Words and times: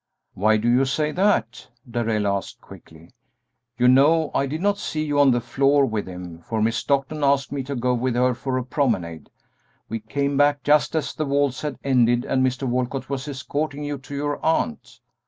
"Why 0.33 0.57
do 0.57 0.67
you 0.67 0.85
say 0.85 1.11
that?" 1.11 1.67
Darrell 1.87 2.25
asked, 2.25 2.59
quickly; 2.59 3.11
"you 3.77 3.87
know 3.87 4.31
I 4.33 4.47
did 4.47 4.59
not 4.59 4.79
see 4.79 5.03
you 5.05 5.19
on 5.19 5.29
the 5.29 5.39
floor 5.39 5.85
with 5.85 6.07
him, 6.07 6.39
for 6.39 6.59
Miss 6.59 6.77
Stockton 6.77 7.23
asked 7.23 7.51
me 7.51 7.61
to 7.61 7.75
go 7.75 7.93
with 7.93 8.15
her 8.15 8.33
for 8.33 8.57
a 8.57 8.63
promenade. 8.65 9.29
We 9.89 9.99
came 9.99 10.37
back 10.37 10.63
just 10.63 10.95
as 10.95 11.13
the 11.13 11.27
waltz 11.27 11.61
had 11.61 11.77
ended 11.83 12.25
and 12.25 12.43
Mr. 12.43 12.63
Walcott 12.67 13.11
was 13.11 13.27
escorting 13.27 13.83
you 13.83 13.99
to 13.99 14.15
your 14.15 14.43
aunt. 14.43 15.01